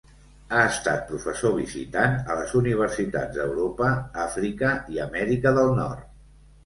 Ha 0.53 0.61
estat 0.69 1.03
professor 1.09 1.53
visitant 1.57 2.17
a 2.35 2.39
les 2.39 2.55
universitats 2.61 3.37
d'Europa, 3.39 3.93
Àfrica 4.25 4.73
i 4.97 5.03
Amèrica 5.09 5.53
del 5.59 5.71
Nord. 5.83 6.09